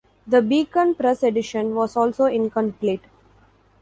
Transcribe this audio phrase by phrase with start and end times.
[0.25, 3.03] The Beacon Press edition was also incomplete.